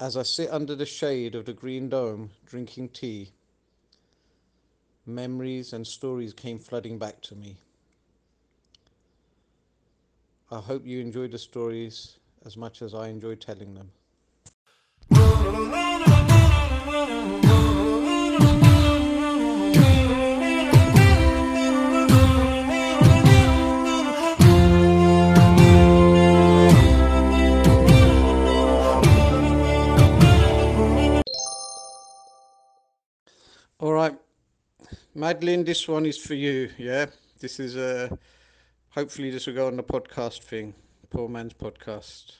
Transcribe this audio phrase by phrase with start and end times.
[0.00, 3.32] As I sit under the shade of the green dome, drinking tea,
[5.06, 7.56] memories and stories came flooding back to me.
[10.52, 12.16] I hope you enjoy the stories
[12.46, 13.90] as much as I enjoy telling them.
[33.80, 34.18] All right,
[35.14, 36.68] Madeline, this one is for you.
[36.78, 37.06] Yeah,
[37.38, 38.08] this is uh,
[38.88, 40.74] hopefully this will go on the podcast thing,
[41.10, 42.32] Poor Man's Podcast.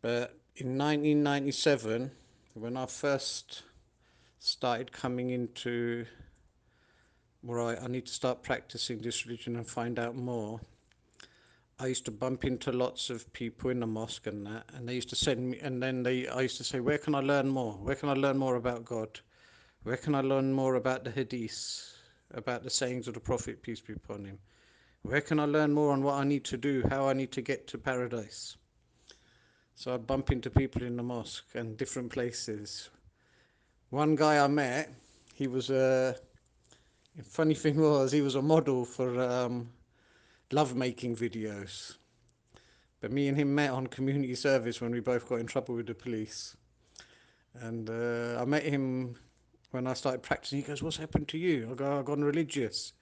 [0.00, 2.10] But in 1997,
[2.54, 3.64] when I first
[4.38, 6.06] started coming into
[7.42, 10.58] right, I need to start practicing this religion and find out more.
[11.78, 14.94] I used to bump into lots of people in the mosque and that, and they
[14.94, 17.46] used to send me, and then they, I used to say, where can I learn
[17.46, 17.74] more?
[17.74, 19.20] Where can I learn more about God?
[19.84, 21.92] Where can I learn more about the hadiths,
[22.32, 24.38] about the sayings of the Prophet, peace be upon him?
[25.02, 27.42] Where can I learn more on what I need to do, how I need to
[27.42, 28.56] get to paradise?
[29.74, 32.88] So I'd bump into people in the mosque and different places.
[33.90, 34.90] One guy I met,
[35.34, 36.16] he was a.
[37.22, 39.68] Funny thing was, he was a model for um,
[40.50, 41.96] lovemaking videos.
[43.02, 45.86] But me and him met on community service when we both got in trouble with
[45.86, 46.56] the police.
[47.60, 49.16] And uh, I met him
[49.74, 51.68] when I started practicing, he goes, What's happened to you?
[51.70, 52.92] I go, I've gone religious.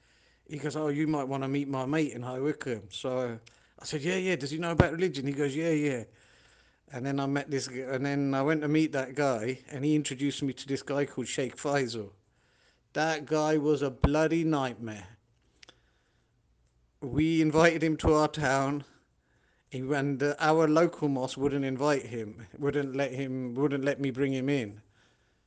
[0.49, 2.89] He goes, Oh, you might want to meet my mate in High Wycombe.
[2.91, 3.39] So
[3.79, 4.37] I said, Yeah, yeah.
[4.37, 5.27] Does he know about religion?
[5.27, 6.05] He goes, Yeah, yeah.
[6.91, 9.95] And then I met this, and then I went to meet that guy, and he
[9.95, 12.11] introduced me to this guy called Sheikh Faisal.
[12.95, 15.07] That guy was a bloody nightmare.
[17.03, 18.85] We invited him to our town.
[19.73, 24.51] And our local mosque wouldn't invite him, wouldn't let him, wouldn't let me bring him
[24.51, 24.83] in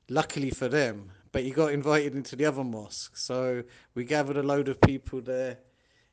[0.10, 3.18] luckily for them, but he got invited into the other mosque.
[3.18, 5.58] So we gathered a load of people there.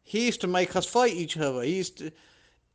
[0.02, 1.62] He used to make us fight each other.
[1.62, 2.12] He used to,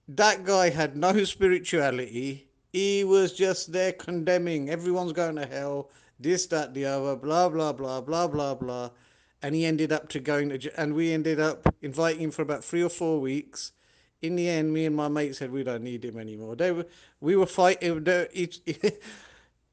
[0.09, 2.47] that guy had no spirituality.
[2.72, 5.89] He was just there condemning everyone's going to hell,
[6.19, 8.89] this, that, the other, blah, blah, blah, blah, blah, blah.
[9.41, 12.63] And he ended up to going to, and we ended up inviting him for about
[12.63, 13.73] three or four weeks.
[14.22, 16.56] In the end, me and my mate said we don't need him anymore.
[16.56, 16.88] They were,
[17.22, 18.07] we were fighting.
[18.33, 18.61] Each,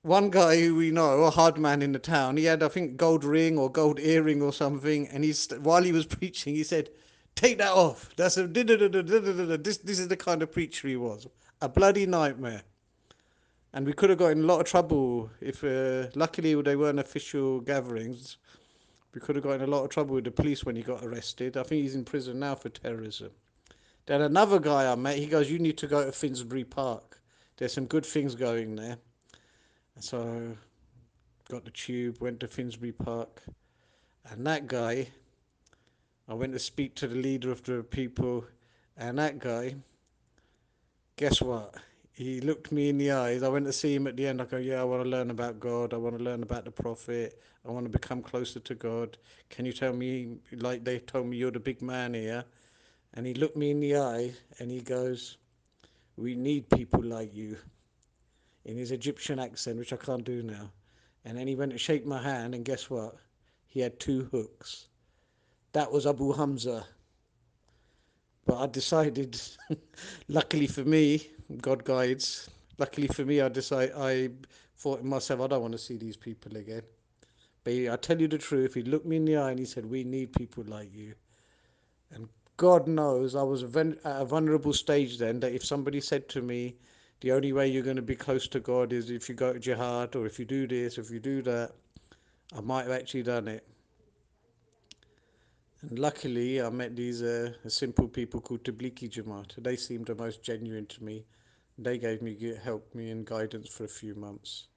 [0.05, 2.99] one guy who we know, a hard man in the town, he had, I think,
[2.99, 6.91] gold ring or gold earring or something, and he's while he was preaching, he said,
[7.35, 9.79] "Take that off." That's a this.
[9.79, 11.27] This is the kind of preacher he was.
[11.63, 12.63] A bloody nightmare.
[13.73, 17.01] And we could have got in a lot of trouble if, uh, luckily, they weren't
[17.01, 18.37] official gatherings.
[19.15, 21.03] We could have got in a lot of trouble with the police when he got
[21.03, 21.57] arrested.
[21.57, 23.31] I think he's in prison now for terrorism.
[24.07, 27.23] Then another guy I met, he goes, "You need to go to Finsbury Park.
[27.57, 28.99] There's some good things going there."
[30.01, 30.57] So
[31.49, 33.43] got the tube, went to Finsbury Park,
[34.31, 35.09] and that guy,
[36.29, 38.45] I went to speak to the leader of the people,
[38.97, 39.77] and that guy,
[41.17, 41.75] guess what?
[42.13, 43.43] He looked me in the eyes.
[43.43, 44.41] I went to see him at the end.
[44.41, 45.93] I go, yeah, I want to learn about God.
[45.93, 47.43] I want to learn about the Prophet.
[47.67, 49.17] I want to become closer to God.
[49.51, 52.45] Can you tell me, like they told me, you're the big man here?
[53.15, 55.39] And he looked me in the eye and he goes,
[56.17, 57.57] we need people like you
[58.65, 60.71] in his Egyptian accent, which I can't do now.
[61.25, 63.17] And then he went to shake my hand, and guess what?
[63.67, 64.89] He had two hooks.
[65.73, 66.87] That was Abu Hamza.
[68.47, 69.41] But I decided,
[70.29, 71.29] luckily for me,
[71.61, 72.51] God guides.
[72.79, 74.31] Luckily for me, I decided I
[74.77, 76.83] thought to myself, I don't want to see these people again.
[77.65, 79.87] But I tell you the truth, he looked me in the eye and he said,
[79.87, 81.15] "We need people like you."
[82.11, 86.43] And God knows, I was at a vulnerable stage then that if somebody said to
[86.43, 86.77] me,
[87.21, 89.59] the only way you're going to be close to God is if you go to
[89.59, 91.73] jihad or if you do this, if you do that.
[92.57, 93.67] I might have actually done it.
[95.83, 99.63] And luckily, I met these uh, simple people called Tablighi Jamaat.
[99.63, 101.25] They seemed the most genuine to me.
[101.77, 104.69] They gave me help me and guidance for a few months.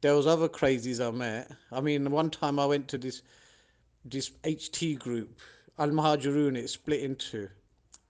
[0.00, 1.50] There was other crazies I met.
[1.72, 3.22] I mean, one time I went to this
[4.04, 5.38] this HT group,
[5.78, 6.56] Al Muhajirun.
[6.56, 7.48] It split into.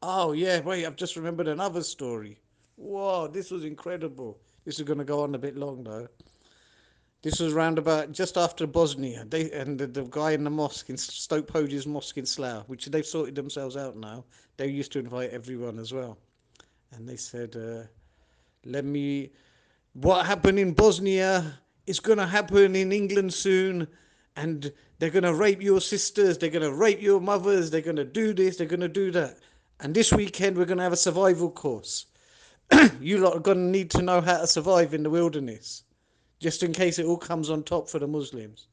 [0.02, 0.86] Oh yeah, wait!
[0.86, 2.38] I've just remembered another story.
[2.78, 4.38] Whoa, this was incredible.
[4.64, 6.06] This is going to go on a bit long though.
[7.22, 9.24] This was round about just after Bosnia.
[9.28, 12.86] They and the, the guy in the mosque in Stoke Poges Mosque in Slough, which
[12.86, 14.24] they've sorted themselves out now.
[14.56, 16.18] They used to invite everyone as well,
[16.92, 17.88] and they said, uh,
[18.64, 19.32] "Let me.
[19.94, 21.58] What happened in Bosnia
[21.88, 23.88] is going to happen in England soon,
[24.36, 26.38] and they're going to rape your sisters.
[26.38, 27.72] They're going to rape your mothers.
[27.72, 28.56] They're going to do this.
[28.56, 29.38] They're going to do that.
[29.80, 32.06] And this weekend we're going to have a survival course."
[33.00, 35.84] you lot are going to need to know how to survive in the wilderness,
[36.40, 38.68] just in case it all comes on top for the Muslims.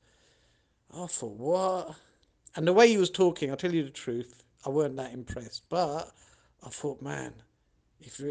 [0.94, 1.96] Oh, I thought, what?
[2.56, 5.64] And the way he was talking, I'll tell you the truth, I weren't that impressed.
[5.70, 6.12] But
[6.64, 7.34] I thought, man,
[8.00, 8.22] if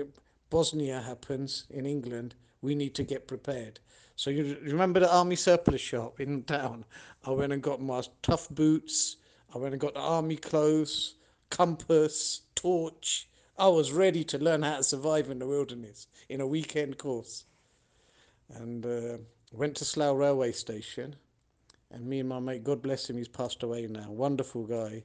[0.51, 3.81] Bosnia happens in England, we need to get prepared.
[4.17, 6.85] So you remember the army surplus shop in town?
[7.25, 9.17] I went and got my tough boots.
[9.55, 11.15] I went and got the army clothes,
[11.51, 13.29] compass, torch.
[13.57, 17.45] I was ready to learn how to survive in the wilderness in a weekend course.
[18.49, 19.19] And uh,
[19.53, 21.17] went to Slough railway station.
[21.91, 24.11] And me and my mate, God bless him, he's passed away now.
[24.11, 25.05] Wonderful guy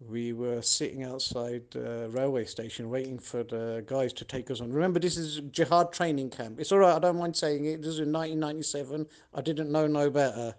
[0.00, 4.72] we were sitting outside uh, railway station waiting for the guys to take us on.
[4.72, 6.60] Remember, this is jihad training camp.
[6.60, 6.94] It's all right.
[6.94, 7.82] I don't mind saying it.
[7.82, 9.06] This is in 1997.
[9.34, 10.54] I didn't know no better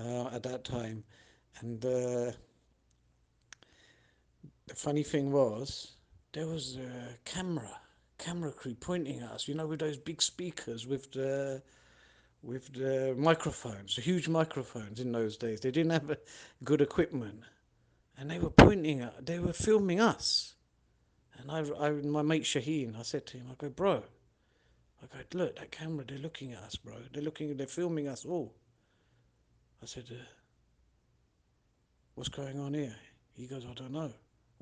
[0.00, 1.04] uh, at that time,
[1.60, 2.32] and uh,
[4.66, 5.92] the funny thing was
[6.32, 7.70] there was a camera,
[8.18, 9.48] camera crew pointing at us.
[9.48, 11.62] You know, with those big speakers with the
[12.42, 15.60] with the microphones, huge microphones in those days.
[15.60, 16.16] They didn't have
[16.62, 17.42] good equipment
[18.18, 20.54] and they were pointing at, they were filming us.
[21.38, 24.02] And I, I, my mate Shaheen, I said to him, I go, bro,
[25.02, 26.94] I go, look, that camera, they're looking at us, bro.
[27.12, 28.54] They're looking, they're filming us all.
[29.82, 30.24] I said, uh,
[32.14, 32.94] what's going on here?
[33.34, 34.12] He goes, I don't know.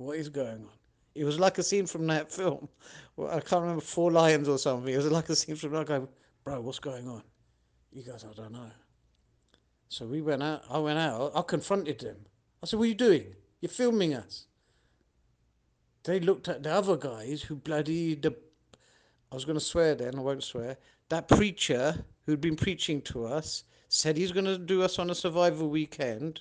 [0.02, 0.68] What is going on?
[1.14, 2.68] It was like a scene from that film.
[3.18, 4.92] I can't remember Four Lions or something.
[4.92, 5.84] It was like a scene from.
[5.84, 6.08] Go,
[6.44, 7.22] bro, what's going on?
[7.92, 8.70] He goes, I don't know.
[9.88, 10.62] So we went out.
[10.70, 11.32] I went out.
[11.34, 12.16] I confronted them.
[12.62, 13.26] I said, what are you doing?
[13.60, 14.46] You're filming us.
[16.04, 18.34] They looked at the other guys who bloody the.
[19.30, 20.76] I was going to swear then, I won't swear.
[21.08, 25.14] That preacher who'd been preaching to us said he's going to do us on a
[25.14, 26.40] survival weekend,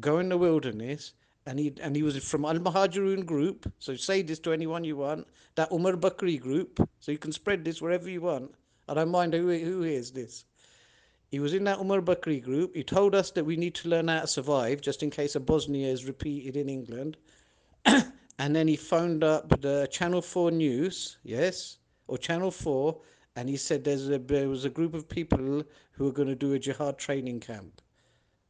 [0.00, 1.14] go in the wilderness,
[1.48, 3.72] and he and he was from Al Muhajirun group.
[3.78, 5.26] So say this to anyone you want.
[5.54, 6.86] That Umar Bakri group.
[7.00, 8.54] So you can spread this wherever you want.
[8.86, 10.44] I don't mind who who hears this.
[11.30, 12.76] He was in that Umar Bakri group.
[12.76, 15.40] He told us that we need to learn how to survive just in case a
[15.40, 17.16] Bosnia is repeated in England.
[17.84, 21.78] and then he phoned up the Channel 4 News, yes,
[22.08, 22.98] or Channel 4,
[23.36, 25.62] and he said there's a, there was a group of people
[25.92, 27.82] who are going to do a jihad training camp.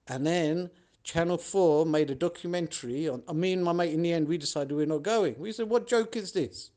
[0.06, 0.70] And then
[1.08, 3.22] Channel 4 made a documentary on.
[3.32, 5.34] Me and my mate, in the end, we decided we're not going.
[5.38, 6.70] We said, What joke is this?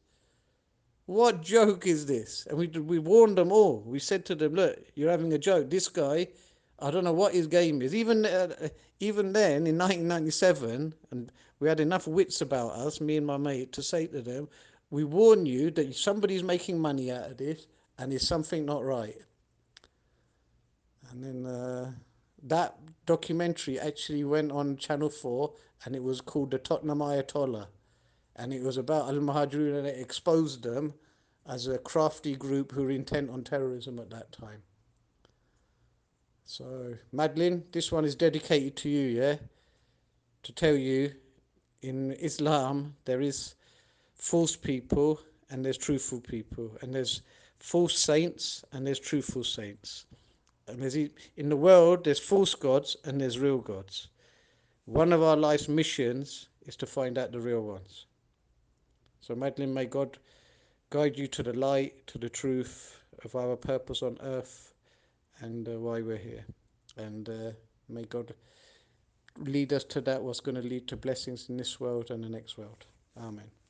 [1.06, 2.48] What joke is this?
[2.50, 3.84] And we we warned them all.
[3.86, 5.70] We said to them, look, you're having a joke.
[5.70, 6.28] This guy,
[6.80, 7.94] I don't know what his game is.
[7.94, 8.70] Even uh,
[9.02, 11.30] even then, in 1997, and
[11.60, 14.48] we had enough wits about us, me and my mate, to say to them,
[14.92, 17.68] we warn you that somebody's making money out of this,
[17.98, 19.18] and there's something not right.
[21.10, 21.92] And then uh,
[22.44, 25.54] that documentary actually went on Channel 4,
[25.86, 27.68] and it was called The Tottenham Ayatollah
[28.36, 30.94] and it was about Al Muhajirun and it exposed them
[31.48, 34.62] as a crafty group who were intent on terrorism at that time.
[36.46, 39.36] So, Madeline, this one is dedicated to you, yeah?
[40.44, 41.14] To tell you
[41.82, 43.56] in Islam there is
[44.16, 47.24] false people and there's truthful people, and there's
[47.60, 50.06] false saints and there's truthful saints.
[50.68, 54.08] And there's in the world there's false gods and there's real gods.
[54.86, 58.06] One of our life's missions is to find out the real ones.
[59.22, 60.18] So, Madeline, may God
[60.90, 64.74] guide you to the light, to the truth of our purpose on earth
[65.40, 66.46] and uh, why we're here.
[66.98, 67.52] And uh,
[67.90, 68.34] may God
[69.38, 72.30] lead us to that what's going to lead to blessings in this world and the
[72.30, 72.86] next world.
[73.18, 73.61] Amen.